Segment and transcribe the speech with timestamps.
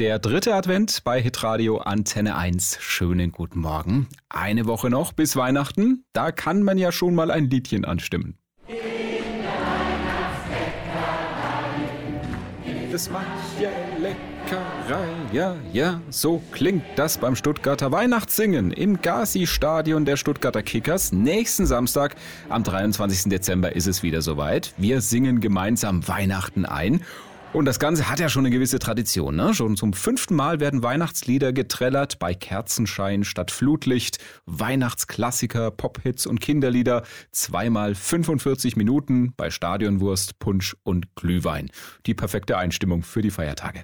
[0.00, 2.78] Der dritte Advent bei Hitradio Antenne 1.
[2.80, 4.08] Schönen guten Morgen.
[4.30, 6.06] Eine Woche noch bis Weihnachten.
[6.14, 8.38] Da kann man ja schon mal ein Liedchen anstimmen.
[12.90, 13.26] Das macht
[13.60, 13.68] ja
[13.98, 21.12] Leckerei, ja, ja, so klingt das beim Stuttgarter Weihnachtssingen im Gazi-Stadion der Stuttgarter Kickers.
[21.12, 22.16] Nächsten Samstag,
[22.48, 23.24] am 23.
[23.30, 24.72] Dezember, ist es wieder soweit.
[24.78, 27.04] Wir singen gemeinsam Weihnachten ein.
[27.52, 29.34] Und das Ganze hat ja schon eine gewisse Tradition.
[29.34, 29.54] Ne?
[29.54, 37.02] Schon zum fünften Mal werden Weihnachtslieder getrellert bei Kerzenschein statt Flutlicht, Weihnachtsklassiker, Pophits und Kinderlieder,
[37.32, 41.70] zweimal 45 Minuten bei Stadionwurst, Punsch und Glühwein.
[42.06, 43.82] Die perfekte Einstimmung für die Feiertage.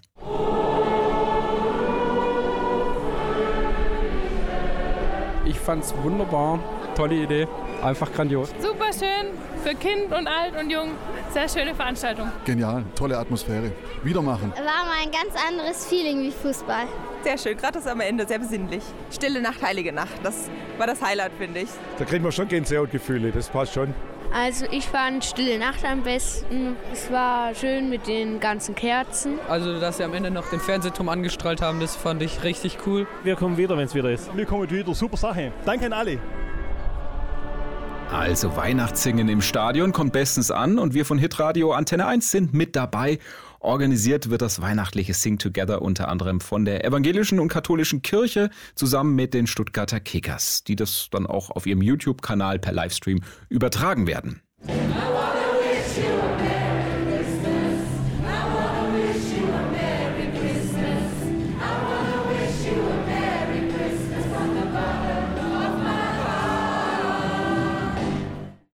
[5.44, 6.60] Ich fand's wunderbar,
[6.94, 7.48] tolle Idee,
[7.82, 8.50] einfach grandios.
[8.60, 10.92] Super schön für Kind und Alt und Jung.
[11.30, 12.30] Sehr schöne Veranstaltung.
[12.44, 13.72] Genial, tolle Atmosphäre.
[14.02, 14.52] Wieder machen.
[14.56, 16.86] War mal ein ganz anderes Feeling wie Fußball.
[17.22, 18.82] Sehr schön, gerade das am Ende, sehr besinnlich.
[19.10, 21.68] Stille Nacht, heilige Nacht, das war das Highlight, finde ich.
[21.98, 23.94] Da kriegt man schon Gänsehautgefühle, das passt schon.
[24.32, 26.76] Also ich fand Stille Nacht am besten.
[26.92, 29.38] Es war schön mit den ganzen Kerzen.
[29.48, 33.06] Also dass sie am Ende noch den Fernsehturm angestrahlt haben, das fand ich richtig cool.
[33.24, 34.36] Wir kommen wieder, wenn es wieder ist.
[34.36, 35.52] Wir kommen wieder, super Sache.
[35.64, 36.18] Danke an alle.
[38.10, 42.76] Also Weihnachtssingen im Stadion kommt bestens an und wir von Hitradio Antenne 1 sind mit
[42.76, 43.18] dabei.
[43.60, 49.14] Organisiert wird das weihnachtliche Sing Together unter anderem von der evangelischen und katholischen Kirche zusammen
[49.16, 54.40] mit den Stuttgarter Kickers, die das dann auch auf ihrem YouTube-Kanal per Livestream übertragen werden.